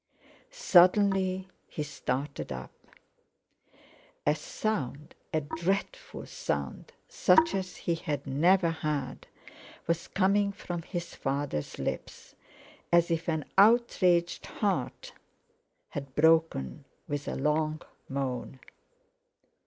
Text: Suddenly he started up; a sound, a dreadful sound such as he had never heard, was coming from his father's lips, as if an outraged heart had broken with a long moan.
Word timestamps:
Suddenly 0.49 1.47
he 1.67 1.83
started 1.83 2.51
up; 2.51 2.71
a 4.25 4.33
sound, 4.33 5.13
a 5.31 5.41
dreadful 5.41 6.25
sound 6.25 6.91
such 7.07 7.53
as 7.53 7.75
he 7.75 7.93
had 7.93 8.25
never 8.25 8.71
heard, 8.71 9.27
was 9.85 10.07
coming 10.07 10.51
from 10.53 10.81
his 10.81 11.13
father's 11.13 11.77
lips, 11.77 12.33
as 12.91 13.11
if 13.11 13.29
an 13.29 13.45
outraged 13.59 14.47
heart 14.47 15.13
had 15.89 16.15
broken 16.15 16.85
with 17.07 17.27
a 17.27 17.35
long 17.35 17.83
moan. 18.09 18.59